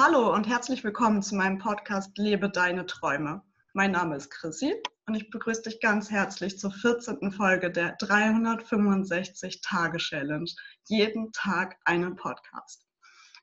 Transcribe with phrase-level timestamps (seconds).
[0.00, 3.42] Hallo und herzlich willkommen zu meinem Podcast Lebe deine Träume.
[3.72, 7.32] Mein Name ist Chrissy und ich begrüße dich ganz herzlich zur 14.
[7.32, 10.48] Folge der 365 Tage Challenge.
[10.84, 12.86] Jeden Tag einen Podcast.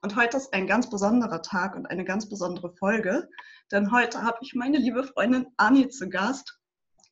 [0.02, 3.28] Und heute ist ein ganz besonderer Tag und eine ganz besondere Folge,
[3.74, 6.58] denn heute habe ich meine liebe Freundin Anni zu Gast,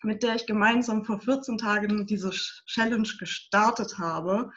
[0.03, 4.51] mit der ich gemeinsam vor 14 Tagen diese Challenge gestartet habe.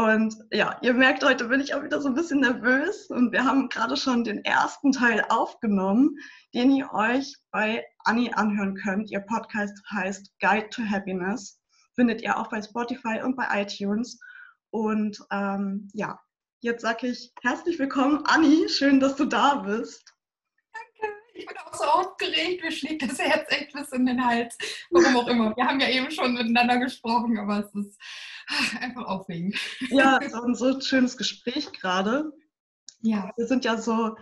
[0.00, 3.44] Und ja, ihr merkt, heute bin ich auch wieder so ein bisschen nervös und wir
[3.44, 6.16] haben gerade schon den ersten Teil aufgenommen,
[6.54, 9.10] den ihr euch bei Anni anhören könnt.
[9.10, 11.60] Ihr Podcast heißt Guide to Happiness.
[11.96, 14.18] Findet ihr auch bei Spotify und bei iTunes.
[14.70, 16.18] Und ähm, ja,
[16.60, 18.70] jetzt sage ich herzlich willkommen, Anni.
[18.70, 20.14] Schön, dass du da bist.
[21.40, 22.62] Ich bin auch so aufgeregt.
[22.62, 24.56] Mir schlägt das Herz echt bis in den Hals.
[24.90, 25.56] Warum auch immer.
[25.56, 27.98] Wir haben ja eben schon miteinander gesprochen, aber es ist
[28.80, 29.56] einfach aufregend.
[29.88, 32.32] Ja, es war ein so schönes Gespräch gerade.
[33.00, 33.30] Ja.
[33.36, 34.16] Wir sind ja so,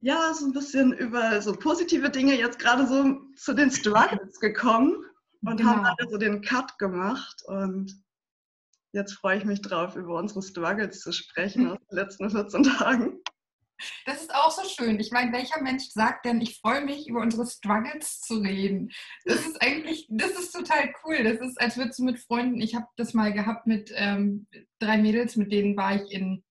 [0.00, 5.04] ja, so ein bisschen über so positive Dinge jetzt gerade so zu den Struggles gekommen
[5.42, 5.70] und genau.
[5.70, 7.92] haben dann so den Cut gemacht und
[8.92, 13.20] jetzt freue ich mich drauf, über unsere Struggles zu sprechen aus den letzten 14 Tagen.
[14.04, 14.98] Das ist auch so schön.
[15.00, 18.90] Ich meine, welcher Mensch sagt denn, ich freue mich, über unsere Struggles zu reden?
[19.24, 21.24] Das ist eigentlich, das ist total cool.
[21.24, 24.46] Das ist, als würdest du mit Freunden, ich habe das mal gehabt mit ähm,
[24.78, 26.44] drei Mädels, mit denen war ich in,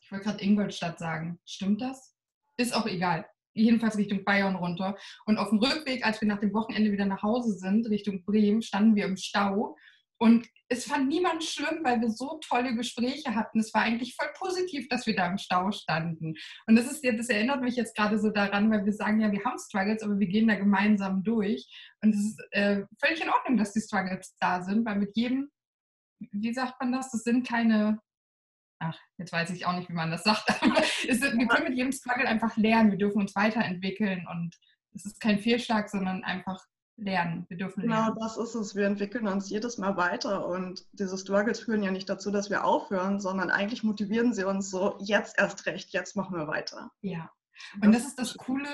[0.00, 1.38] ich wollte gerade Ingolstadt sagen.
[1.44, 2.14] Stimmt das?
[2.56, 3.26] Ist auch egal.
[3.54, 4.96] Jedenfalls Richtung Bayern runter.
[5.26, 8.62] Und auf dem Rückweg, als wir nach dem Wochenende wieder nach Hause sind, Richtung Bremen,
[8.62, 9.76] standen wir im Stau.
[10.22, 13.58] Und es fand niemand schlimm, weil wir so tolle Gespräche hatten.
[13.58, 16.34] Es war eigentlich voll positiv, dass wir da im Stau standen.
[16.68, 19.42] Und das ist das erinnert mich jetzt gerade so daran, weil wir sagen, ja, wir
[19.44, 21.66] haben Struggles, aber wir gehen da gemeinsam durch.
[22.02, 25.50] Und es ist äh, völlig in Ordnung, dass die Struggles da sind, weil mit jedem,
[26.20, 27.10] wie sagt man das?
[27.10, 27.98] Das sind keine,
[28.78, 31.76] ach, jetzt weiß ich auch nicht, wie man das sagt, aber es, wir können mit
[31.76, 32.92] jedem Struggle einfach lernen.
[32.92, 34.54] Wir dürfen uns weiterentwickeln und
[34.94, 36.64] es ist kein Fehlschlag, sondern einfach
[37.04, 37.44] lernen.
[37.48, 38.14] Wir dürfen genau, lernen.
[38.14, 38.74] Genau, das ist es.
[38.74, 42.64] Wir entwickeln uns jedes Mal weiter und diese Struggles führen ja nicht dazu, dass wir
[42.64, 46.90] aufhören, sondern eigentlich motivieren sie uns so, jetzt erst recht, jetzt machen wir weiter.
[47.00, 47.30] Ja.
[47.80, 48.68] Und das, das ist das Coole,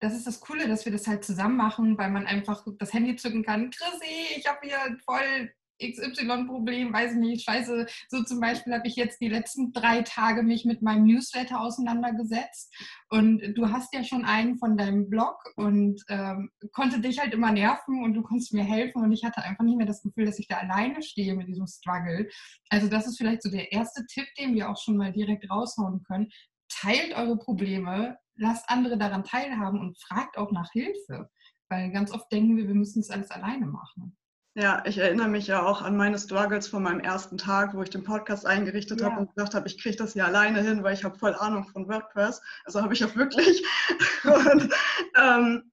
[0.00, 3.16] das ist das Coole, dass wir das halt zusammen machen, weil man einfach das Handy
[3.16, 3.70] zücken kann.
[3.70, 5.52] Chrissy, ich habe hier voll
[5.82, 7.86] XY-Problem, weiß ich nicht, scheiße.
[8.08, 12.72] So zum Beispiel habe ich jetzt die letzten drei Tage mich mit meinem Newsletter auseinandergesetzt
[13.10, 17.52] und du hast ja schon einen von deinem Blog und ähm, konnte dich halt immer
[17.52, 20.38] nerven und du konntest mir helfen und ich hatte einfach nicht mehr das Gefühl, dass
[20.38, 22.28] ich da alleine stehe mit diesem Struggle.
[22.68, 26.02] Also das ist vielleicht so der erste Tipp, den wir auch schon mal direkt raushauen
[26.04, 26.30] können.
[26.68, 31.30] Teilt eure Probleme, lasst andere daran teilhaben und fragt auch nach Hilfe.
[31.68, 34.16] Weil ganz oft denken wir, wir müssen das alles alleine machen.
[34.56, 37.90] Ja, ich erinnere mich ja auch an meine Struggles von meinem ersten Tag, wo ich
[37.90, 39.10] den Podcast eingerichtet ja.
[39.10, 41.66] habe und gesagt habe, ich kriege das hier alleine hin, weil ich habe voll Ahnung
[41.66, 42.40] von WordPress.
[42.64, 43.66] Also habe ich auch wirklich.
[44.24, 44.72] und
[45.16, 45.72] ähm,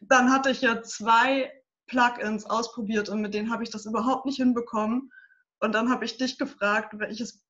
[0.00, 1.52] dann hatte ich ja zwei
[1.86, 5.12] Plugins ausprobiert und mit denen habe ich das überhaupt nicht hinbekommen.
[5.60, 7.40] Und dann habe ich dich gefragt, welches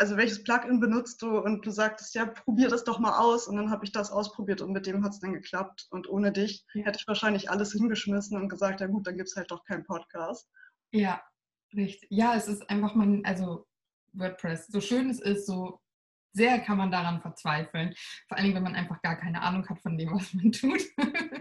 [0.00, 1.38] also welches Plugin benutzt du?
[1.38, 3.46] Und du sagtest, ja, probier das doch mal aus.
[3.46, 5.86] Und dann habe ich das ausprobiert und mit dem hat es dann geklappt.
[5.90, 9.36] Und ohne dich hätte ich wahrscheinlich alles hingeschmissen und gesagt, ja gut, dann gibt es
[9.36, 10.48] halt doch keinen Podcast.
[10.90, 11.22] Ja,
[11.74, 12.08] richtig.
[12.10, 13.66] Ja, es ist einfach man, also
[14.14, 15.80] WordPress, so schön es ist, so
[16.32, 17.94] sehr kann man daran verzweifeln.
[18.28, 20.80] Vor allem, wenn man einfach gar keine Ahnung hat von dem, was man tut.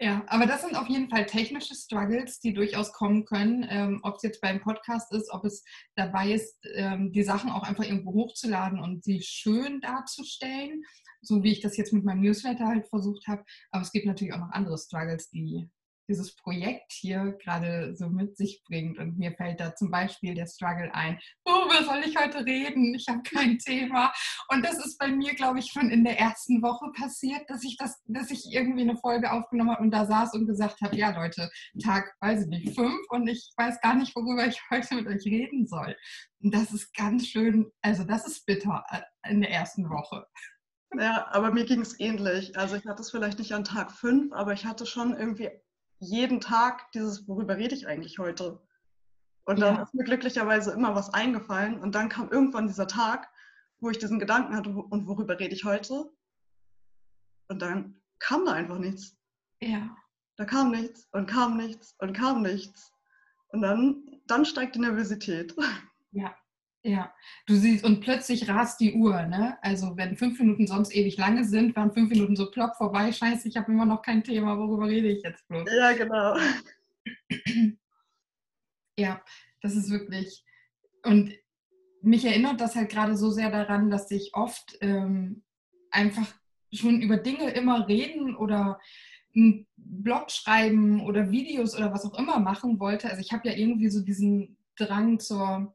[0.00, 3.66] Ja, aber das sind auf jeden Fall technische Struggles, die durchaus kommen können.
[3.68, 5.64] Ähm, ob es jetzt beim Podcast ist, ob es
[5.96, 10.84] dabei ist, ähm, die Sachen auch einfach irgendwo hochzuladen und sie schön darzustellen,
[11.20, 13.44] so wie ich das jetzt mit meinem Newsletter halt versucht habe.
[13.72, 15.68] Aber es gibt natürlich auch noch andere Struggles, die
[16.08, 18.98] dieses Projekt hier gerade so mit sich bringt.
[18.98, 22.94] Und mir fällt da zum Beispiel der Struggle ein, worüber soll ich heute reden?
[22.94, 24.12] Ich habe kein Thema.
[24.48, 27.76] Und das ist bei mir, glaube ich, schon in der ersten Woche passiert, dass ich
[27.76, 31.10] das, dass ich irgendwie eine Folge aufgenommen habe und da saß und gesagt habe, ja
[31.10, 31.50] Leute,
[31.82, 35.24] Tag, weiß ich nicht, fünf und ich weiß gar nicht, worüber ich heute mit euch
[35.24, 35.96] reden soll.
[36.40, 40.26] Und das ist ganz schön, also das ist bitter äh, in der ersten Woche.
[40.96, 42.56] Ja, aber mir ging es ähnlich.
[42.56, 45.50] Also ich hatte es vielleicht nicht an Tag fünf, aber ich hatte schon irgendwie
[45.98, 48.60] jeden Tag dieses, worüber rede ich eigentlich heute?
[49.44, 49.82] Und dann ja.
[49.82, 51.80] ist mir glücklicherweise immer was eingefallen.
[51.80, 53.30] Und dann kam irgendwann dieser Tag,
[53.80, 56.10] wo ich diesen Gedanken hatte, und worüber rede ich heute?
[57.48, 59.16] Und dann kam da einfach nichts.
[59.60, 59.96] Ja.
[60.36, 62.92] Da kam nichts und kam nichts und kam nichts.
[63.48, 65.54] Und dann, dann steigt die Nervosität.
[66.10, 66.34] Ja,
[66.82, 67.12] ja,
[67.46, 69.58] du siehst, und plötzlich rast die Uhr, ne?
[69.62, 73.48] Also wenn fünf Minuten sonst ewig lange sind, waren fünf Minuten so plopp vorbei, scheiße,
[73.48, 75.68] ich habe immer noch kein Thema, worüber rede ich jetzt bloß?
[75.76, 76.36] Ja, genau.
[79.00, 79.22] Ja,
[79.62, 80.44] das ist wirklich,
[81.04, 81.32] und
[82.02, 85.44] mich erinnert das halt gerade so sehr daran, dass ich oft ähm,
[85.92, 86.26] einfach
[86.72, 88.80] schon über Dinge immer reden oder
[89.34, 93.08] einen Blog schreiben oder Videos oder was auch immer machen wollte.
[93.08, 95.74] Also ich habe ja irgendwie so diesen Drang zur,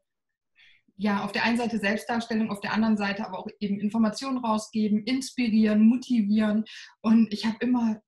[1.03, 5.03] ja, auf der einen Seite Selbstdarstellung, auf der anderen Seite aber auch eben Informationen rausgeben,
[5.03, 6.63] inspirieren, motivieren.
[7.01, 8.01] Und ich habe immer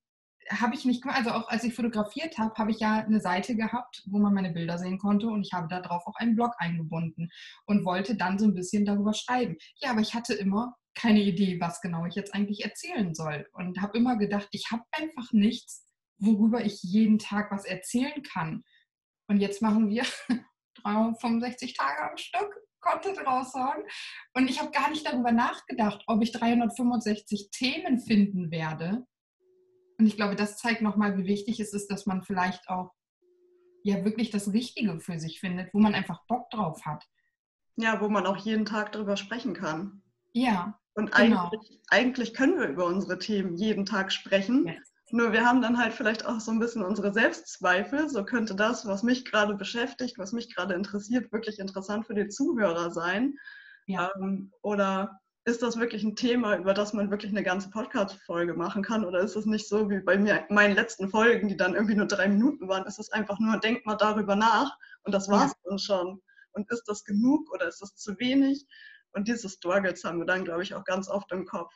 [0.50, 1.04] habe ich nicht.
[1.06, 4.52] Also auch als ich fotografiert habe, habe ich ja eine Seite gehabt, wo man meine
[4.52, 7.30] Bilder sehen konnte und ich habe darauf auch einen Blog eingebunden
[7.66, 9.58] und wollte dann so ein bisschen darüber schreiben.
[9.82, 13.82] Ja, aber ich hatte immer keine Idee, was genau ich jetzt eigentlich erzählen soll und
[13.82, 15.84] habe immer gedacht, ich habe einfach nichts,
[16.20, 18.64] worüber ich jeden Tag was erzählen kann.
[19.28, 20.04] Und jetzt machen wir
[20.84, 23.84] 365 Tage am Stück Content raushauen.
[24.34, 29.06] Und ich habe gar nicht darüber nachgedacht, ob ich 365 Themen finden werde,
[29.98, 32.92] und ich glaube, das zeigt nochmal, wie wichtig es ist, dass man vielleicht auch
[33.84, 37.06] ja wirklich das Richtige für sich findet, wo man einfach Bock drauf hat.
[37.78, 40.02] Ja, wo man auch jeden Tag drüber sprechen kann.
[40.34, 40.80] Ja.
[40.96, 41.50] Und genau.
[41.50, 44.68] eigentlich, eigentlich können wir über unsere Themen jeden Tag sprechen.
[44.68, 44.94] Yes.
[45.12, 48.10] Nur wir haben dann halt vielleicht auch so ein bisschen unsere Selbstzweifel.
[48.10, 52.28] So könnte das, was mich gerade beschäftigt, was mich gerade interessiert, wirklich interessant für die
[52.28, 53.36] Zuhörer sein.
[53.86, 54.12] Ja.
[54.16, 58.82] Ähm, oder ist das wirklich ein Thema, über das man wirklich eine ganze Podcast-Folge machen
[58.82, 59.06] kann?
[59.06, 62.08] Oder ist es nicht so wie bei mir, meinen letzten Folgen, die dann irgendwie nur
[62.08, 62.88] drei Minuten waren?
[62.88, 65.70] Ist es einfach nur, denkt mal darüber nach und das war's ja.
[65.70, 66.22] dann schon.
[66.54, 68.66] Und ist das genug oder ist das zu wenig?
[69.14, 71.74] Und diese Struggles haben wir dann, glaube ich, auch ganz oft im Kopf.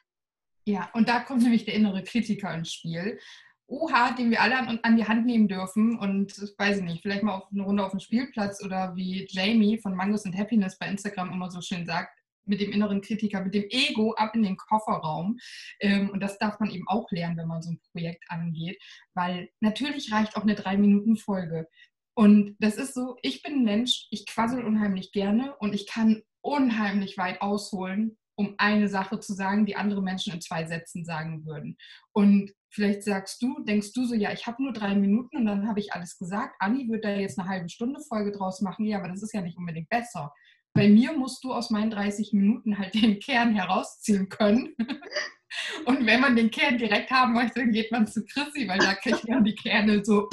[0.66, 3.20] Ja, und da kommt nämlich der innere Kritiker ins Spiel.
[3.68, 7.22] Oha, den wir alle an, an, die Hand nehmen dürfen und, weiß ich nicht, vielleicht
[7.24, 10.88] mal auf eine Runde auf dem Spielplatz oder wie Jamie von Mangos and Happiness bei
[10.88, 12.20] Instagram immer so schön sagt,
[12.50, 15.38] mit dem inneren Kritiker, mit dem Ego ab in den Kofferraum.
[15.80, 18.82] Ähm, und das darf man eben auch lernen, wenn man so ein Projekt angeht,
[19.14, 21.68] weil natürlich reicht auch eine Drei-Minuten-Folge.
[22.16, 26.22] Und das ist so, ich bin ein Mensch, ich quassel unheimlich gerne und ich kann
[26.42, 31.46] unheimlich weit ausholen, um eine Sache zu sagen, die andere Menschen in zwei Sätzen sagen
[31.46, 31.76] würden.
[32.14, 35.68] Und vielleicht sagst du, denkst du so, ja, ich habe nur drei Minuten und dann
[35.68, 36.56] habe ich alles gesagt.
[36.60, 38.86] Anni wird da jetzt eine halbe Stunde Folge draus machen.
[38.86, 40.34] Ja, aber das ist ja nicht unbedingt besser.
[40.74, 44.74] Bei mir musst du aus meinen 30 Minuten halt den Kern herausziehen können.
[45.86, 48.94] Und wenn man den Kern direkt haben möchte, dann geht man zu Chrissy, weil da
[48.94, 50.30] kriegt man die Kerne so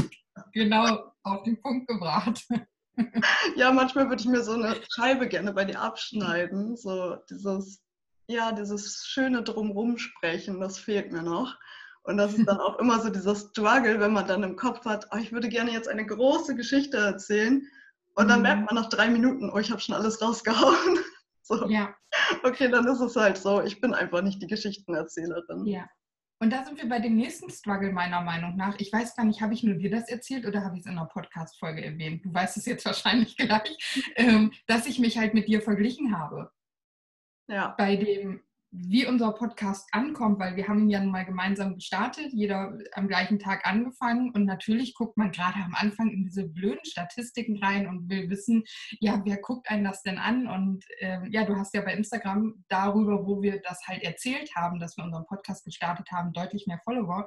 [0.53, 2.47] genau auf den Punkt gebracht.
[3.57, 6.79] Ja, manchmal würde ich mir so eine Scheibe gerne bei dir abschneiden.
[6.79, 7.86] So dieses,
[8.29, 11.57] ja, dieses schöne Drumrum sprechen, das fehlt mir noch.
[12.03, 15.09] Und das ist dann auch immer so dieser Struggle, wenn man dann im Kopf hat,
[15.13, 17.67] oh, ich würde gerne jetzt eine große Geschichte erzählen.
[18.15, 18.67] Und dann merkt mhm.
[18.67, 20.99] man nach drei Minuten, oh, ich habe schon alles rausgehauen.
[21.49, 21.69] So.
[21.69, 21.95] Ja.
[22.43, 23.63] Okay, dann ist es halt so.
[23.63, 25.65] Ich bin einfach nicht die Geschichtenerzählerin.
[25.65, 25.89] Ja.
[26.41, 28.75] Und da sind wir bei dem nächsten Struggle meiner Meinung nach.
[28.79, 30.99] Ich weiß gar nicht, habe ich nur dir das erzählt oder habe ich es in
[30.99, 32.25] einer Podcast-Folge erwähnt?
[32.25, 33.79] Du weißt es jetzt wahrscheinlich gleich,
[34.17, 36.51] ähm, dass ich mich halt mit dir verglichen habe.
[37.49, 37.75] Ja.
[37.79, 38.41] Bei dem
[38.79, 43.09] wie unser Podcast ankommt, weil wir haben ihn ja nun mal gemeinsam gestartet, jeder am
[43.09, 47.87] gleichen Tag angefangen und natürlich guckt man gerade am Anfang in diese blöden Statistiken rein
[47.87, 48.65] und will wissen,
[49.01, 50.47] ja, wer guckt einen das denn an?
[50.47, 54.79] Und äh, ja, du hast ja bei Instagram darüber, wo wir das halt erzählt haben,
[54.79, 57.27] dass wir unseren Podcast gestartet haben, deutlich mehr Follower.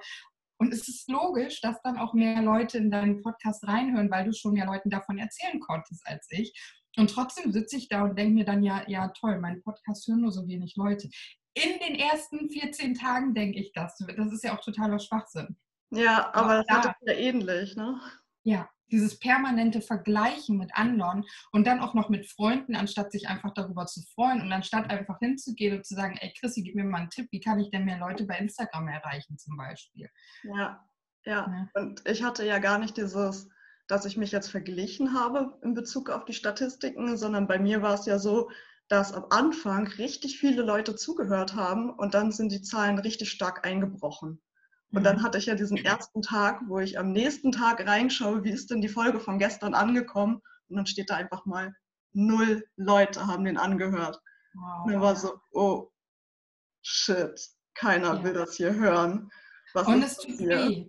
[0.61, 4.33] Und es ist logisch, dass dann auch mehr Leute in deinen Podcast reinhören, weil du
[4.33, 6.53] schon mehr Leuten davon erzählen konntest als ich.
[6.99, 10.19] Und trotzdem sitze ich da und denke mir dann, ja, ja, toll, mein Podcast hören
[10.19, 11.09] nur so wenig Leute.
[11.53, 13.97] In den ersten 14 Tagen denke ich das.
[14.17, 15.55] Das ist ja auch totaler Schwachsinn.
[15.91, 18.01] Ja, aber, aber das da, hat ja ähnlich, ne?
[18.43, 23.53] Ja, dieses permanente Vergleichen mit anderen und dann auch noch mit Freunden, anstatt sich einfach
[23.53, 26.99] darüber zu freuen und anstatt einfach hinzugehen und zu sagen, ey Chrissy, gib mir mal
[26.99, 30.09] einen Tipp, wie kann ich denn mehr Leute bei Instagram erreichen zum Beispiel.
[30.43, 30.85] Ja,
[31.23, 31.47] ja.
[31.47, 31.69] ja.
[31.75, 33.47] Und ich hatte ja gar nicht dieses
[33.89, 37.95] dass ich mich jetzt verglichen habe in Bezug auf die Statistiken, sondern bei mir war
[37.95, 38.51] es ja so,
[38.87, 43.65] dass am Anfang richtig viele Leute zugehört haben und dann sind die Zahlen richtig stark
[43.65, 44.41] eingebrochen.
[44.91, 45.23] Und dann mhm.
[45.23, 48.81] hatte ich ja diesen ersten Tag, wo ich am nächsten Tag reinschaue, wie ist denn
[48.81, 50.41] die Folge von gestern angekommen?
[50.67, 51.73] Und dann steht da einfach mal,
[52.13, 54.21] null Leute haben den angehört.
[54.53, 54.85] Wow.
[54.85, 55.89] Und dann war so, oh,
[56.83, 57.39] shit,
[57.73, 58.23] keiner ja.
[58.23, 59.31] will das hier hören.
[59.73, 60.87] Was und es tut weh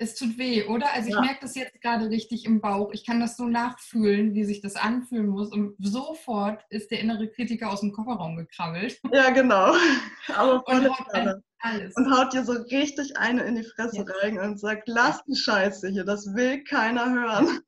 [0.00, 0.92] es tut weh, oder?
[0.94, 1.20] Also ich ja.
[1.20, 2.90] merke das jetzt gerade richtig im Bauch.
[2.92, 5.52] Ich kann das so nachfühlen, wie sich das anfühlen muss.
[5.52, 8.98] Und sofort ist der innere Kritiker aus dem Kofferraum gekrabbelt.
[9.12, 9.74] Ja, genau.
[10.34, 11.94] Aber und, haut alles.
[11.96, 14.04] und haut dir so richtig eine in die Fresse ja.
[14.22, 17.60] rein und sagt, lass die Scheiße hier, das will keiner hören.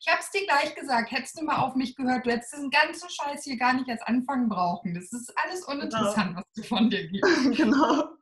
[0.00, 2.70] Ich habe es dir gleich gesagt, hättest du mal auf mich gehört, du hättest diesen
[2.70, 4.94] ganzen Scheiß hier gar nicht als Anfang brauchen.
[4.94, 6.38] Das ist alles uninteressant, genau.
[6.38, 7.52] was du von dir gibst.
[7.56, 8.15] genau.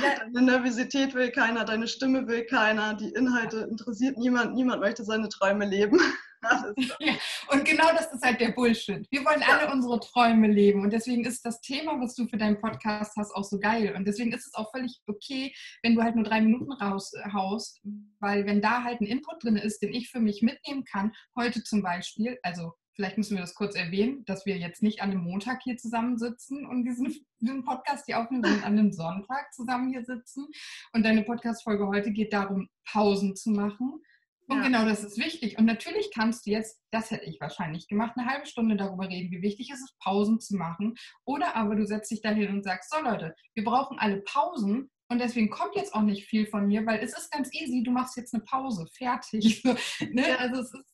[0.00, 5.28] Deine Nervosität will keiner, deine Stimme will keiner, die Inhalte interessiert niemand, niemand möchte seine
[5.28, 5.98] Träume leben.
[6.98, 7.14] ja,
[7.50, 9.06] und genau das ist halt der Bullshit.
[9.10, 9.72] Wir wollen alle ja.
[9.72, 13.44] unsere Träume leben und deswegen ist das Thema, was du für deinen Podcast hast, auch
[13.44, 13.94] so geil.
[13.96, 17.80] Und deswegen ist es auch völlig okay, wenn du halt nur drei Minuten raushaust,
[18.18, 21.62] weil wenn da halt ein Input drin ist, den ich für mich mitnehmen kann, heute
[21.62, 25.22] zum Beispiel, also vielleicht müssen wir das kurz erwähnen, dass wir jetzt nicht an einem
[25.22, 30.04] Montag hier zusammensitzen und diesen, diesen Podcast hier aufnehmen, sondern an einem Sonntag zusammen hier
[30.04, 30.46] sitzen.
[30.92, 34.02] Und deine Podcast-Folge heute geht darum, Pausen zu machen.
[34.48, 34.64] Und ja.
[34.64, 35.58] genau das ist wichtig.
[35.58, 39.30] Und natürlich kannst du jetzt, das hätte ich wahrscheinlich gemacht, eine halbe Stunde darüber reden,
[39.30, 40.94] wie wichtig es ist, Pausen zu machen.
[41.24, 44.90] Oder aber du setzt dich dahin und sagst, so Leute, wir brauchen alle Pausen.
[45.08, 47.90] Und deswegen kommt jetzt auch nicht viel von mir, weil es ist ganz easy, du
[47.90, 49.62] machst jetzt eine Pause, fertig.
[50.10, 50.38] ne?
[50.38, 50.91] Also es ist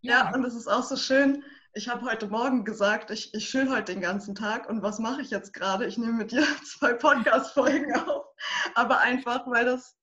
[0.00, 1.44] ja, und es ist auch so schön.
[1.74, 4.68] Ich habe heute Morgen gesagt, ich, ich chill heute den ganzen Tag.
[4.68, 5.86] Und was mache ich jetzt gerade?
[5.86, 8.26] Ich nehme mit dir zwei Podcast-Folgen auf.
[8.74, 9.96] Aber einfach, weil das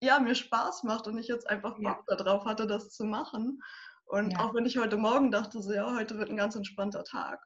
[0.00, 2.16] ja, mir Spaß macht und ich jetzt einfach Bock ja.
[2.16, 3.60] darauf hatte, das zu machen.
[4.06, 4.38] Und ja.
[4.40, 7.40] auch wenn ich heute Morgen dachte, so ja, heute wird ein ganz entspannter Tag,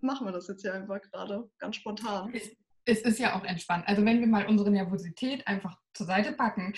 [0.00, 2.32] machen wir das jetzt hier einfach gerade ganz spontan.
[2.34, 2.50] Es,
[2.84, 3.84] es ist ja auch entspannt.
[3.86, 6.74] Also wenn wir mal unsere Nervosität einfach zur Seite packen,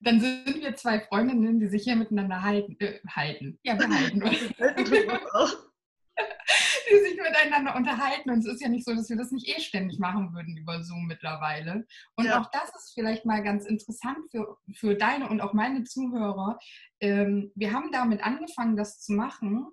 [0.00, 2.76] dann sind wir zwei Freundinnen, die sich hier miteinander halten.
[2.80, 3.58] Äh, halten.
[3.62, 4.38] Ja, wir halten uns.
[6.90, 8.30] die sich miteinander unterhalten.
[8.30, 10.82] Und es ist ja nicht so, dass wir das nicht eh ständig machen würden über
[10.82, 11.86] Zoom mittlerweile.
[12.16, 12.40] Und ja.
[12.40, 16.58] auch das ist vielleicht mal ganz interessant für, für deine und auch meine Zuhörer.
[17.00, 19.66] Ähm, wir haben damit angefangen, das zu machen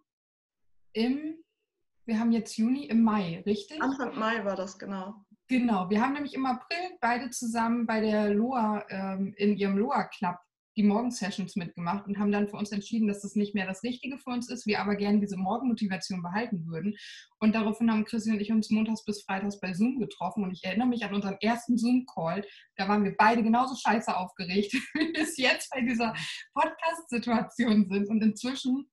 [0.94, 1.36] im,
[2.06, 3.82] wir haben jetzt Juni, im Mai, richtig?
[3.82, 5.26] Anfang Mai war das, genau.
[5.52, 10.06] Genau, wir haben nämlich im April beide zusammen bei der Loa, ähm, in ihrem Loa
[10.06, 10.38] Club
[10.78, 14.18] die Morgensessions mitgemacht und haben dann für uns entschieden, dass das nicht mehr das Richtige
[14.18, 16.96] für uns ist, wir aber gerne diese Morgenmotivation behalten würden.
[17.40, 20.64] Und daraufhin haben Chrissy und ich uns montags bis freitags bei Zoom getroffen und ich
[20.64, 22.46] erinnere mich an unseren ersten Zoom-Call.
[22.78, 26.14] Da waren wir beide genauso scheiße aufgeregt, wie wir es jetzt bei dieser
[26.54, 28.08] Podcast-Situation sind.
[28.08, 28.90] Und inzwischen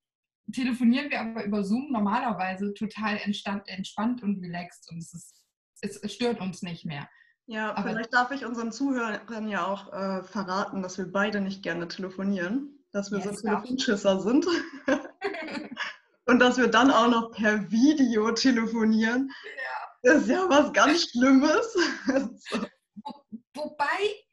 [0.52, 5.38] telefonieren wir aber über Zoom normalerweise total entspannt und relaxed und es ist
[5.80, 7.08] es, stört uns nicht mehr.
[7.47, 11.62] Ja, Aber vielleicht darf ich unseren Zuhörern ja auch äh, verraten, dass wir beide nicht
[11.62, 14.47] gerne telefonieren, dass wir yes, so Telefonschisser sind.
[16.26, 19.30] Und dass wir dann auch noch per Video telefonieren.
[19.56, 20.12] Ja.
[20.12, 21.73] Das ist ja was ganz Schlimmes.
[22.50, 22.66] so.
[23.02, 24.27] Wo, wobei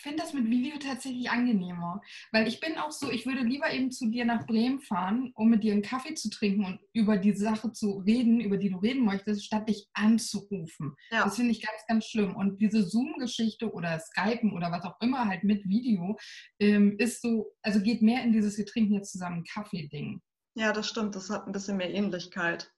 [0.00, 2.00] finde das mit Video tatsächlich angenehmer.
[2.32, 5.48] Weil ich bin auch so, ich würde lieber eben zu dir nach Bremen fahren, um
[5.48, 8.78] mit dir einen Kaffee zu trinken und über die Sache zu reden, über die du
[8.78, 10.94] reden möchtest, statt dich anzurufen.
[11.10, 11.24] Ja.
[11.24, 12.36] Das finde ich ganz, ganz schlimm.
[12.36, 16.18] Und diese Zoom-Geschichte oder Skypen oder was auch immer halt mit Video
[16.58, 20.20] ähm, ist so, also geht mehr in dieses Wir trinken jetzt zusammen Kaffee-Ding.
[20.54, 21.14] Ja, das stimmt.
[21.14, 22.72] Das hat ein bisschen mehr Ähnlichkeit.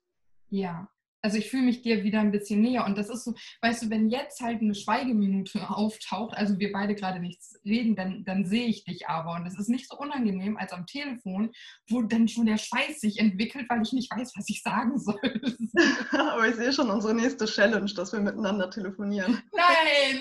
[0.50, 0.90] Ja,
[1.22, 2.84] also ich fühle mich dir wieder ein bisschen näher.
[2.84, 6.94] Und das ist so, weißt du, wenn jetzt halt eine Schweigeminute auftaucht, also wir beide
[6.94, 9.34] gerade nichts reden, dann, dann sehe ich dich aber.
[9.34, 11.52] Und das ist nicht so unangenehm als am Telefon,
[11.88, 15.20] wo dann schon der Schweiß sich entwickelt, weil ich nicht weiß, was ich sagen soll.
[16.12, 19.42] aber ich sehe schon unsere nächste Challenge, dass wir miteinander telefonieren.
[19.52, 20.20] Nein!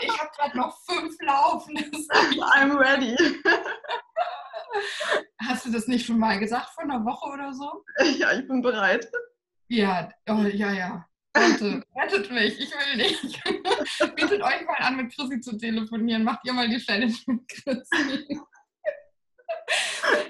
[0.00, 1.76] ich habe gerade noch fünf laufen.
[1.76, 3.16] I'm ready.
[5.46, 7.84] Hast du das nicht schon mal gesagt vor einer Woche oder so?
[8.18, 9.08] Ja, ich bin bereit.
[9.68, 11.06] Ja, oh, ja, ja.
[11.36, 13.44] Leute, rettet mich, ich will nicht.
[14.16, 16.24] Bietet euch mal an, mit Chrissy zu telefonieren.
[16.24, 18.40] Macht ihr mal die Challenge mit Chrissy.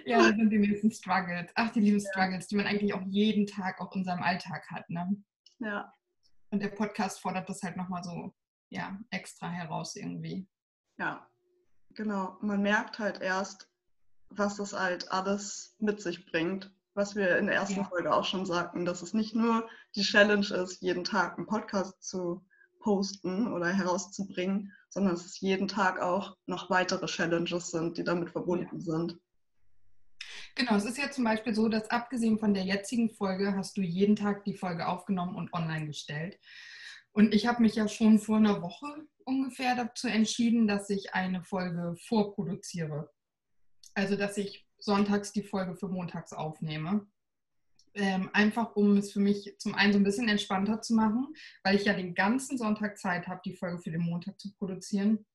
[0.06, 1.50] ja, das sind die nächsten Struggles.
[1.54, 4.88] Ach, die lieben Struggles, die man eigentlich auch jeden Tag auch in seinem Alltag hat.
[4.88, 5.22] Ne?
[5.58, 5.92] Ja.
[6.50, 8.34] Und der Podcast fordert das halt nochmal so
[8.70, 10.48] ja, extra heraus irgendwie.
[10.98, 11.28] Ja,
[11.90, 12.38] genau.
[12.40, 13.68] Man merkt halt erst,
[14.30, 17.84] was das halt alles mit sich bringt was wir in der ersten ja.
[17.84, 22.02] Folge auch schon sagten, dass es nicht nur die Challenge ist, jeden Tag einen Podcast
[22.02, 22.44] zu
[22.80, 28.30] posten oder herauszubringen, sondern dass es jeden Tag auch noch weitere Challenges sind, die damit
[28.30, 28.80] verbunden ja.
[28.80, 29.18] sind.
[30.54, 33.82] Genau, es ist ja zum Beispiel so, dass abgesehen von der jetzigen Folge hast du
[33.82, 36.38] jeden Tag die Folge aufgenommen und online gestellt.
[37.12, 38.86] Und ich habe mich ja schon vor einer Woche
[39.24, 43.10] ungefähr dazu entschieden, dass ich eine Folge vorproduziere.
[43.94, 47.06] Also, dass ich sonntags die Folge für montags aufnehme.
[47.94, 51.76] Ähm, einfach um es für mich zum einen so ein bisschen entspannter zu machen, weil
[51.76, 55.26] ich ja den ganzen Sonntag Zeit habe, die Folge für den Montag zu produzieren.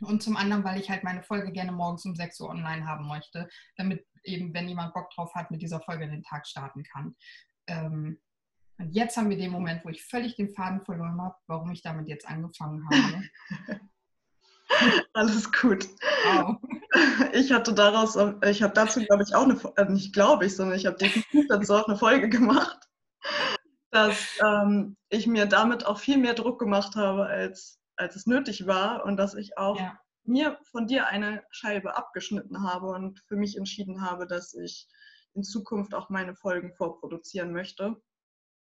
[0.00, 3.08] Und zum anderen, weil ich halt meine Folge gerne morgens um 6 Uhr online haben
[3.08, 7.16] möchte, damit eben, wenn jemand Bock drauf hat, mit dieser Folge den Tag starten kann.
[7.66, 8.18] Ähm,
[8.78, 11.82] und jetzt haben wir den Moment, wo ich völlig den Faden verloren habe, warum ich
[11.82, 13.22] damit jetzt angefangen habe.
[15.12, 15.88] Alles gut.
[16.24, 16.56] Wow.
[17.32, 20.76] Ich hatte daraus, ich habe dazu, glaube ich, auch eine, äh, nicht glaube ich, sondern
[20.76, 22.88] ich habe definitiv dazu auch eine Folge gemacht,
[23.90, 28.66] dass ähm, ich mir damit auch viel mehr Druck gemacht habe, als, als es nötig
[28.66, 29.98] war und dass ich auch ja.
[30.24, 34.88] mir von dir eine Scheibe abgeschnitten habe und für mich entschieden habe, dass ich
[35.34, 38.00] in Zukunft auch meine Folgen vorproduzieren möchte.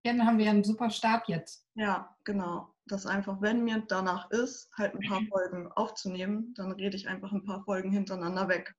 [0.05, 1.69] Ja, dann haben wir einen super Start jetzt.
[1.75, 2.72] Ja, genau.
[2.87, 5.29] Dass einfach, wenn mir danach ist, halt ein paar mhm.
[5.29, 8.75] Folgen aufzunehmen, dann rede ich einfach ein paar Folgen hintereinander weg.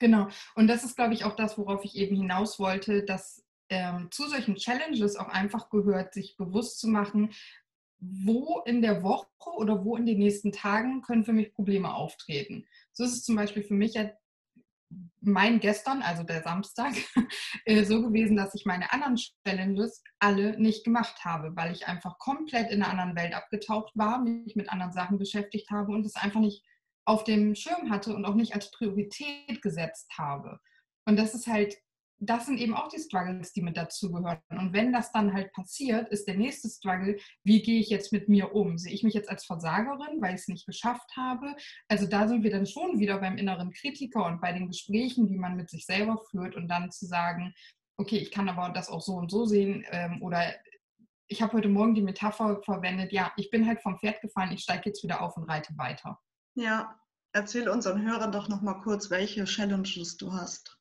[0.00, 0.28] Genau.
[0.54, 4.28] Und das ist, glaube ich, auch das, worauf ich eben hinaus wollte, dass ähm, zu
[4.28, 7.32] solchen Challenges auch einfach gehört, sich bewusst zu machen,
[8.00, 12.66] wo in der Woche oder wo in den nächsten Tagen können für mich Probleme auftreten.
[12.92, 14.10] So ist es zum Beispiel für mich ja
[15.20, 16.94] mein gestern, also der Samstag,
[17.64, 22.18] äh, so gewesen, dass ich meine anderen Challenges alle nicht gemacht habe, weil ich einfach
[22.18, 26.16] komplett in einer anderen Welt abgetaucht war, mich mit anderen Sachen beschäftigt habe und es
[26.16, 26.64] einfach nicht
[27.04, 30.58] auf dem Schirm hatte und auch nicht als Priorität gesetzt habe.
[31.06, 31.76] Und das ist halt
[32.22, 34.40] das sind eben auch die Struggles, die mit dazugehören.
[34.50, 38.28] Und wenn das dann halt passiert, ist der nächste Struggle, wie gehe ich jetzt mit
[38.28, 38.76] mir um?
[38.76, 41.56] Sehe ich mich jetzt als Versagerin, weil ich es nicht geschafft habe?
[41.88, 45.38] Also da sind wir dann schon wieder beim inneren Kritiker und bei den Gesprächen, die
[45.38, 47.54] man mit sich selber führt und dann zu sagen,
[47.96, 50.54] okay, ich kann aber das auch so und so sehen ähm, oder
[51.26, 54.62] ich habe heute Morgen die Metapher verwendet, ja, ich bin halt vom Pferd gefallen, ich
[54.62, 56.18] steige jetzt wieder auf und reite weiter.
[56.54, 56.98] Ja,
[57.32, 60.79] erzähl unseren Hörern doch noch mal kurz, welche Challenges du hast.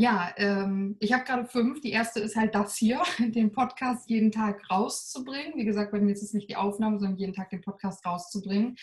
[0.00, 1.80] Ja, ähm, ich habe gerade fünf.
[1.80, 5.56] Die erste ist halt das hier, den Podcast jeden Tag rauszubringen.
[5.56, 8.76] Wie gesagt, bei mir ist es nicht die Aufnahme, sondern jeden Tag den Podcast rauszubringen.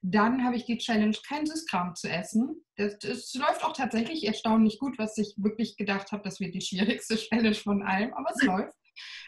[0.00, 2.64] Dann habe ich die Challenge, kein Süßkram zu essen.
[2.76, 6.62] Das, das, läuft auch tatsächlich erstaunlich gut, was ich wirklich gedacht habe, das wird die
[6.62, 8.81] schwierigste Challenge von allem, aber es läuft.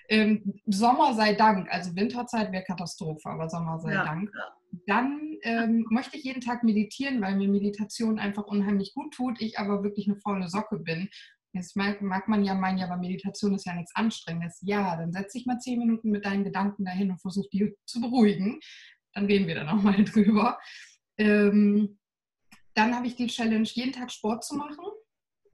[0.09, 4.05] Ähm, Sommer sei Dank, also Winterzeit wäre Katastrophe, aber Sommer sei ja.
[4.05, 4.31] Dank.
[4.87, 9.59] Dann ähm, möchte ich jeden Tag meditieren, weil mir Meditation einfach unheimlich gut tut, ich
[9.59, 11.09] aber wirklich eine faule Socke bin.
[11.53, 14.59] Jetzt mag, mag man ja meinen, ja, aber Meditation ist ja nichts Anstrengendes.
[14.63, 18.01] Ja, dann setz dich mal zehn Minuten mit deinen Gedanken dahin und versuch die zu
[18.01, 18.59] beruhigen.
[19.13, 20.59] Dann reden wir da nochmal drüber.
[21.17, 21.99] Ähm,
[22.75, 24.85] dann habe ich die Challenge, jeden Tag Sport zu machen.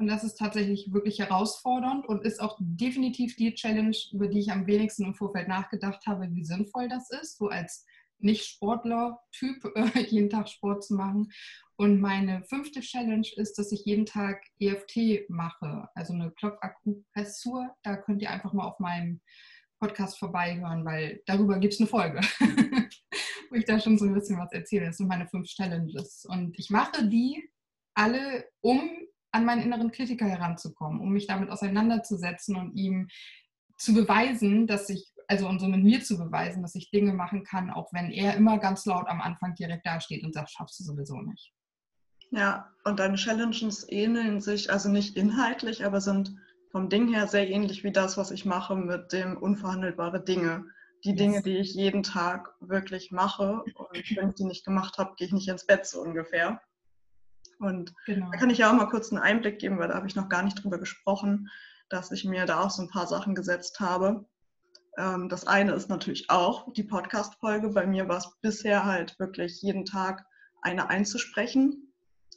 [0.00, 4.50] Und das ist tatsächlich wirklich herausfordernd und ist auch definitiv die Challenge, über die ich
[4.50, 7.84] am wenigsten im Vorfeld nachgedacht habe, wie sinnvoll das ist, so als
[8.18, 11.30] Nicht-Sportler-Typ äh, jeden Tag Sport zu machen.
[11.76, 17.76] Und meine fünfte Challenge ist, dass ich jeden Tag EFT mache, also eine Klopfakupressur.
[17.82, 19.20] Da könnt ihr einfach mal auf meinem
[19.80, 22.20] Podcast vorbeihören, weil darüber gibt es eine Folge,
[23.50, 24.86] wo ich da schon so ein bisschen was erzähle.
[24.86, 26.24] Das sind meine fünf Challenges.
[26.26, 27.50] Und ich mache die
[27.94, 28.90] alle, um
[29.32, 33.08] an meinen inneren Kritiker heranzukommen, um mich damit auseinanderzusetzen und ihm
[33.76, 37.44] zu beweisen, dass ich, also und so mit mir zu beweisen, dass ich Dinge machen
[37.44, 40.84] kann, auch wenn er immer ganz laut am Anfang direkt dasteht und sagt, schaffst du
[40.84, 41.52] sowieso nicht.
[42.30, 46.36] Ja, und deine Challenges ähneln sich, also nicht inhaltlich, aber sind
[46.70, 50.64] vom Ding her sehr ähnlich wie das, was ich mache mit dem unverhandelbare Dinge.
[51.04, 51.18] Die yes.
[51.18, 53.62] Dinge, die ich jeden Tag wirklich mache.
[53.74, 56.60] Und wenn ich die nicht gemacht habe, gehe ich nicht ins Bett so ungefähr.
[57.60, 58.30] Und genau.
[58.30, 60.30] da kann ich ja auch mal kurz einen Einblick geben, weil da habe ich noch
[60.30, 61.48] gar nicht drüber gesprochen,
[61.90, 64.26] dass ich mir da auch so ein paar Sachen gesetzt habe.
[64.96, 67.68] Ähm, das eine ist natürlich auch die Podcast-Folge.
[67.68, 70.24] Bei mir war es bisher halt wirklich jeden Tag
[70.62, 71.92] eine einzusprechen.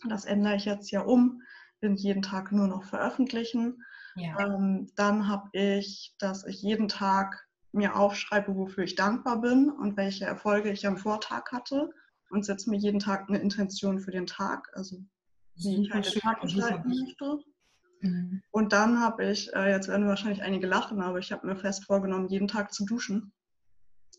[0.10, 1.42] Das ändere ich jetzt ja um,
[1.80, 3.82] bin jeden Tag nur noch veröffentlichen.
[4.16, 4.38] Ja.
[4.40, 9.96] Ähm, dann habe ich, dass ich jeden Tag mir aufschreibe, wofür ich dankbar bin und
[9.96, 11.90] welche Erfolge ich am Vortag hatte
[12.34, 14.98] und setze mir jeden Tag eine Intention für den Tag, also
[15.56, 17.40] wie ich halt den Tag gestalten möchte.
[18.02, 18.42] Mhm.
[18.50, 21.86] Und dann habe ich, äh, jetzt werden wahrscheinlich einige lachen, aber ich habe mir fest
[21.86, 23.32] vorgenommen, jeden Tag zu duschen,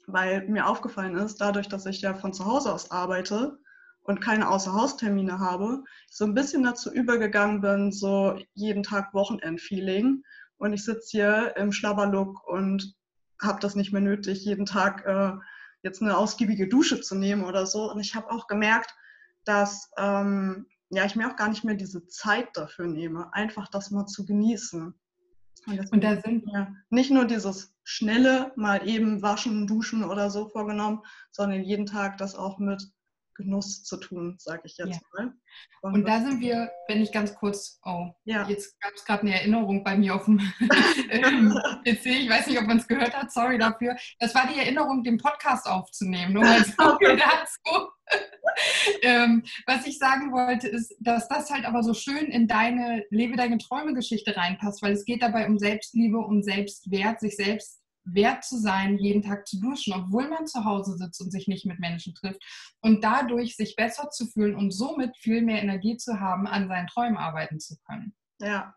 [0.07, 3.59] weil mir aufgefallen ist, dadurch, dass ich ja von zu Hause aus arbeite
[4.05, 10.23] und keine Außerhaustermine habe, so ein bisschen dazu übergegangen bin, so jeden Tag Wochenend-Feeling.
[10.57, 12.95] Und ich sitze hier im Schlabberlook und
[13.43, 15.33] habe das nicht mehr nötig, jeden Tag äh,
[15.85, 17.93] jetzt eine ausgiebige Dusche zu nehmen oder so.
[17.93, 18.95] Und ich habe auch gemerkt,
[19.45, 23.91] dass ähm, ja, ich mir auch gar nicht mehr diese Zeit dafür nehme, einfach das
[23.91, 24.95] mal zu genießen.
[25.67, 30.49] Und, und da sind ja nicht nur dieses schnelle, mal eben waschen, duschen oder so
[30.49, 32.91] vorgenommen, sondern jeden Tag das auch mit
[33.35, 35.01] Genuss zu tun, sage ich jetzt ja.
[35.13, 35.33] mal.
[35.83, 38.49] Und, und da sind wir, wenn ich ganz kurz, oh, ja.
[38.49, 40.39] jetzt gab es gerade eine Erinnerung bei mir auf dem
[41.85, 43.97] PC, ich weiß nicht, ob man es gehört hat, sorry dafür.
[44.19, 47.17] Das war die Erinnerung, den Podcast aufzunehmen, nur mal so okay.
[47.17, 47.89] dazu.
[49.03, 53.37] ähm, was ich sagen wollte, ist, dass das halt aber so schön in deine Lebe
[53.37, 58.59] deine Träume-Geschichte reinpasst, weil es geht dabei um Selbstliebe, um Selbstwert, sich selbst wert zu
[58.59, 62.15] sein, jeden Tag zu duschen, obwohl man zu Hause sitzt und sich nicht mit Menschen
[62.15, 62.43] trifft
[62.81, 66.87] und dadurch sich besser zu fühlen und somit viel mehr Energie zu haben, an seinen
[66.87, 68.15] Träumen arbeiten zu können.
[68.41, 68.75] Ja.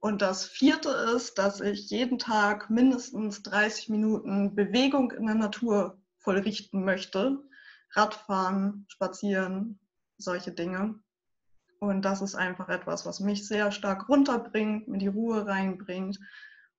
[0.00, 5.98] Und das vierte ist, dass ich jeden Tag mindestens 30 Minuten Bewegung in der Natur
[6.18, 7.38] vollrichten möchte.
[7.92, 9.80] Radfahren, spazieren,
[10.18, 11.00] solche Dinge.
[11.80, 16.18] Und das ist einfach etwas, was mich sehr stark runterbringt, mir die Ruhe reinbringt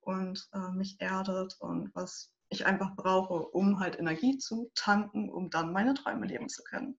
[0.08, 5.50] und äh, mich erdet und was ich einfach brauche, um halt Energie zu tanken, um
[5.50, 6.98] dann meine Träume leben zu können.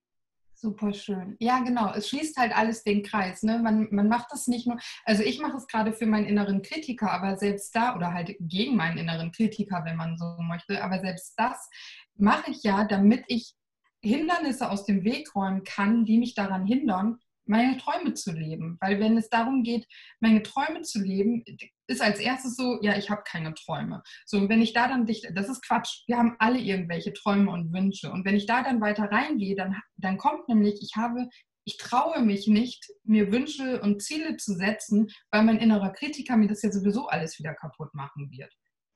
[0.54, 1.36] Super schön.
[1.39, 1.91] Ja, genau.
[1.93, 3.41] Es schließt halt alles den Kreis.
[3.41, 3.58] Ne?
[3.60, 7.12] Man, man macht das nicht nur, also ich mache es gerade für meinen inneren Kritiker,
[7.12, 11.34] aber selbst da, oder halt gegen meinen inneren Kritiker, wenn man so möchte, aber selbst
[11.38, 11.67] das
[12.15, 13.56] mache ich ja, damit ich
[14.04, 17.19] Hindernisse aus dem Weg räumen kann, die mich daran hindern,
[17.50, 18.78] meine Träume zu leben.
[18.80, 19.86] Weil wenn es darum geht,
[20.20, 21.44] meine Träume zu leben,
[21.88, 24.04] ist als erstes so, ja, ich habe keine Träume.
[24.26, 27.52] So, und wenn ich da dann dich, das ist Quatsch, wir haben alle irgendwelche Träume
[27.52, 28.12] und Wünsche.
[28.12, 31.28] Und wenn ich da dann weiter reingehe, dann, dann kommt nämlich, ich habe,
[31.66, 36.48] ich traue mich nicht, mir Wünsche und Ziele zu setzen, weil mein innerer Kritiker mir
[36.48, 38.54] das ja sowieso alles wieder kaputt machen wird.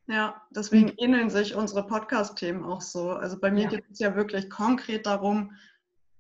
[0.07, 3.11] Ja, deswegen ähneln sich unsere Podcast-Themen auch so.
[3.11, 3.69] Also bei mir ja.
[3.69, 5.53] geht es ja wirklich konkret darum,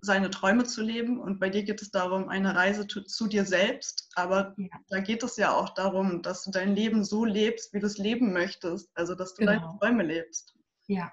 [0.03, 3.45] seine Träume zu leben und bei dir geht es darum, eine Reise zu, zu dir
[3.45, 4.09] selbst.
[4.15, 4.67] Aber ja.
[4.89, 7.97] da geht es ja auch darum, dass du dein Leben so lebst, wie du es
[7.97, 8.89] leben möchtest.
[8.95, 9.51] Also, dass du genau.
[9.53, 10.53] deine Träume lebst.
[10.87, 11.11] Ja,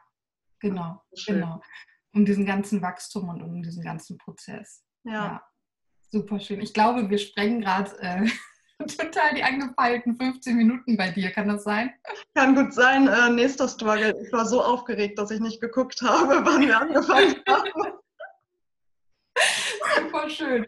[0.59, 1.61] genau, genau.
[2.13, 4.85] Um diesen ganzen Wachstum und um diesen ganzen Prozess.
[5.05, 5.13] Ja.
[5.13, 5.43] ja.
[6.11, 6.61] Super schön.
[6.61, 8.27] Ich glaube, wir sprengen gerade äh,
[8.89, 11.31] total die angepeilten 15 Minuten bei dir.
[11.31, 11.93] Kann das sein?
[12.35, 13.07] Kann gut sein.
[13.07, 14.21] Äh, nächster Struggle.
[14.21, 18.00] Ich war so aufgeregt, dass ich nicht geguckt habe, wann wir angefangen haben.
[20.21, 20.67] Super schön.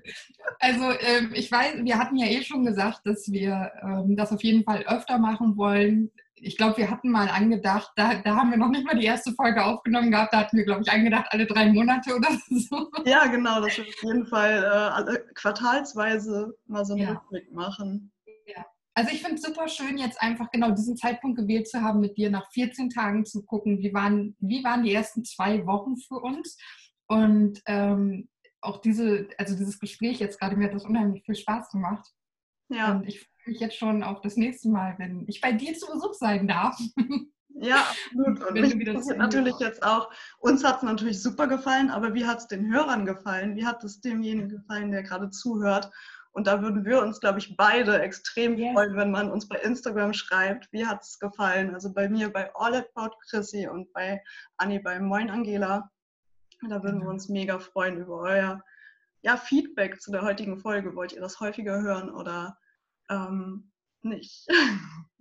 [0.60, 4.42] Also ähm, ich weiß, wir hatten ja eh schon gesagt, dass wir ähm, das auf
[4.42, 6.10] jeden Fall öfter machen wollen.
[6.34, 9.32] Ich glaube, wir hatten mal angedacht, da, da haben wir noch nicht mal die erste
[9.32, 12.90] Folge aufgenommen gehabt, da hatten wir, glaube ich, angedacht, alle drei Monate oder so.
[13.04, 17.10] Ja, genau, dass wir auf jeden Fall äh, alle quartalsweise mal so einen ja.
[17.10, 18.10] Rückblick machen.
[18.46, 18.64] Ja.
[18.94, 22.16] Also ich finde es super schön, jetzt einfach genau diesen Zeitpunkt gewählt zu haben, mit
[22.16, 26.16] dir nach 14 Tagen zu gucken, wie waren, wie waren die ersten zwei Wochen für
[26.16, 26.56] uns.
[27.06, 28.28] Und ähm,
[28.62, 32.08] auch diese, also dieses Gespräch jetzt gerade, mir hat das unheimlich viel Spaß gemacht.
[32.68, 32.92] Ja.
[32.92, 35.86] Und ich freue mich jetzt schon auf das nächste Mal, wenn ich bei dir zu
[35.92, 36.78] Besuch sein darf.
[37.62, 38.42] Ja, absolut.
[38.48, 42.38] Und mich interessiert natürlich jetzt auch, uns hat es natürlich super gefallen, aber wie hat
[42.38, 43.56] es den Hörern gefallen?
[43.56, 45.90] Wie hat es demjenigen gefallen, der gerade zuhört?
[46.32, 48.72] Und da würden wir uns, glaube ich, beide extrem yes.
[48.72, 51.74] freuen, wenn man uns bei Instagram schreibt, wie hat es gefallen.
[51.74, 54.22] Also bei mir bei All About Chrissy und bei
[54.56, 55.90] Anni bei Moin Angela.
[56.68, 58.62] Da würden wir uns mega freuen über euer
[59.22, 60.94] ja, Feedback zu der heutigen Folge.
[60.94, 62.58] Wollt ihr das häufiger hören oder
[63.10, 63.72] ähm,
[64.02, 64.46] nicht?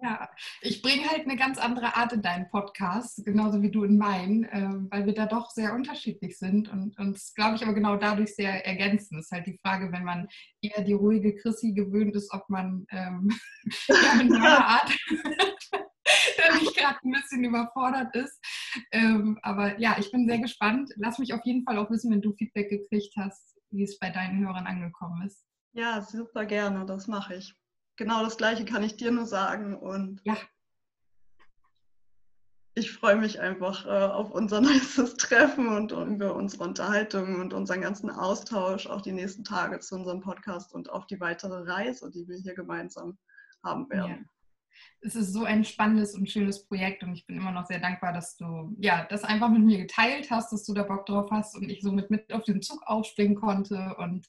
[0.04, 0.28] Ja,
[0.62, 4.46] ich bringe halt eine ganz andere Art in deinen Podcast, genauso wie du in meinen,
[4.46, 8.34] äh, weil wir da doch sehr unterschiedlich sind und uns, glaube ich, aber genau dadurch
[8.34, 9.18] sehr ergänzen.
[9.18, 10.28] Das ist halt die Frage, wenn man
[10.60, 13.30] eher die ruhige Chrissy gewöhnt ist, ob man ähm,
[13.90, 14.92] ja, mit meiner Art
[16.38, 18.40] der mich gerade ein bisschen überfordert ist.
[18.92, 20.92] Ähm, aber ja, ich bin sehr gespannt.
[20.98, 24.10] Lass mich auf jeden Fall auch wissen, wenn du Feedback gekriegt hast, wie es bei
[24.10, 25.46] deinen Hörern angekommen ist.
[25.74, 27.56] Ja, super gerne, das mache ich.
[27.96, 29.76] Genau das Gleiche kann ich dir nur sagen.
[29.76, 30.36] Und ja.
[32.74, 37.82] ich freue mich einfach äh, auf unser nächstes Treffen und über unsere Unterhaltung und unseren
[37.82, 42.28] ganzen Austausch, auch die nächsten Tage zu unserem Podcast und auf die weitere Reise, die
[42.28, 43.18] wir hier gemeinsam
[43.64, 44.26] haben werden.
[44.26, 44.41] Ja
[45.02, 48.14] es ist so ein spannendes und schönes Projekt und ich bin immer noch sehr dankbar,
[48.14, 51.56] dass du ja das einfach mit mir geteilt hast, dass du da Bock drauf hast
[51.56, 54.28] und ich somit mit auf den Zug aufspringen konnte und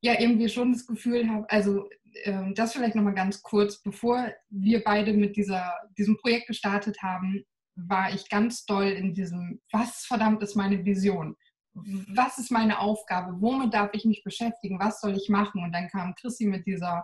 [0.00, 1.88] ja irgendwie schon das Gefühl habe, also
[2.24, 7.44] äh, das vielleicht nochmal ganz kurz, bevor wir beide mit dieser, diesem Projekt gestartet haben,
[7.76, 11.36] war ich ganz doll in diesem, was verdammt ist meine Vision?
[11.74, 13.40] Was ist meine Aufgabe?
[13.40, 14.78] Womit darf ich mich beschäftigen?
[14.78, 15.62] Was soll ich machen?
[15.62, 17.02] Und dann kam Chrissy mit dieser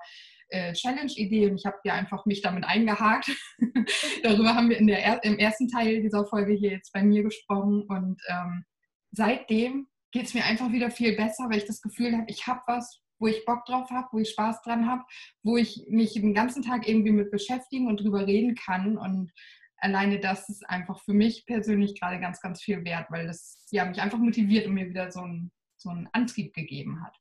[0.49, 3.31] äh, Challenge-Idee und ich habe ja einfach mich damit eingehakt.
[4.23, 7.83] Darüber haben wir in der, im ersten Teil dieser Folge hier jetzt bei mir gesprochen
[7.83, 8.65] und ähm,
[9.11, 12.63] seitdem geht es mir einfach wieder viel besser, weil ich das Gefühl habe, ich habe
[12.67, 15.03] was, wo ich Bock drauf habe, wo ich Spaß dran habe,
[15.43, 19.33] wo ich mich den ganzen Tag irgendwie mit beschäftigen und drüber reden kann und
[19.79, 23.85] alleine das ist einfach für mich persönlich gerade ganz, ganz viel wert, weil das ja,
[23.85, 27.17] mich einfach motiviert und mir wieder so einen so Antrieb gegeben hat.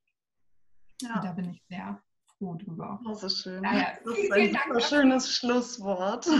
[1.01, 1.15] Ja.
[1.15, 2.01] Und da bin ich sehr
[2.37, 2.99] froh drüber.
[3.05, 3.61] Das ist schön.
[3.61, 6.27] Naja, das ist ein super schönes Schlusswort.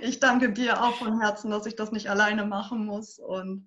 [0.00, 3.18] Ich danke dir auch von Herzen, dass ich das nicht alleine machen muss.
[3.18, 3.66] Und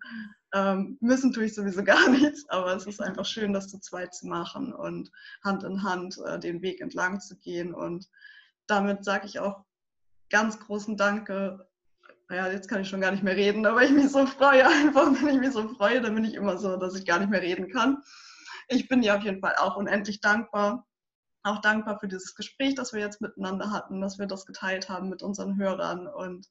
[0.54, 4.14] ähm, müssen tue ich sowieso gar nichts, aber es ist einfach schön, das zu zweit
[4.14, 5.12] zu machen und
[5.44, 7.74] Hand in Hand äh, den Weg entlang zu gehen.
[7.74, 8.08] Und
[8.68, 9.66] damit sage ich auch
[10.30, 11.68] ganz großen Danke.
[12.30, 15.12] Ja, jetzt kann ich schon gar nicht mehr reden, aber ich mich so freue, einfach
[15.12, 17.42] wenn ich mich so freue, dann bin ich immer so, dass ich gar nicht mehr
[17.42, 18.04] reden kann.
[18.68, 20.86] Ich bin dir auf jeden Fall auch unendlich dankbar
[21.44, 25.10] auch dankbar für dieses Gespräch, das wir jetzt miteinander hatten, dass wir das geteilt haben
[25.10, 26.48] mit unseren Hörern und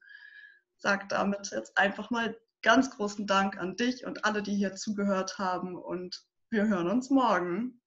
[0.78, 5.38] sage damit jetzt einfach mal ganz großen Dank an dich und alle, die hier zugehört
[5.38, 7.80] haben und wir hören uns morgen.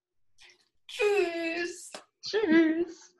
[0.88, 1.92] Tschüss.
[2.22, 3.11] Tschüss.